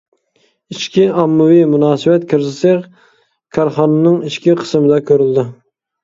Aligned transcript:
ئىچكى 0.75 1.01
ئاممىۋى 1.23 1.65
مۇناسىۋەت 1.73 2.23
كىرىزىسى 2.31 2.71
كارخانىنىڭ 3.57 4.17
ئىچكى 4.31 4.55
قىسمىدىلا 4.63 4.99
كۆرۈلىدۇ. 5.11 5.45